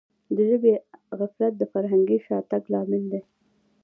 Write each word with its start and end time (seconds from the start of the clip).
د 0.35 0.37
ژبي 0.49 0.73
غفلت 1.19 1.53
د 1.57 1.63
فرهنګي 1.73 2.17
شاتګ 2.25 2.63
لامل 2.73 3.03
دی. 3.11 3.21